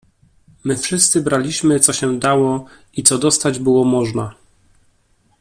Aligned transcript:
"My 0.63 0.75
wszyscy 0.77 1.21
braliśmy 1.21 1.79
co 1.79 1.93
się 1.93 2.19
dało 2.19 2.65
i 2.93 3.03
co 3.03 3.17
dostać 3.17 3.59
było 3.59 3.85
można." 3.85 4.33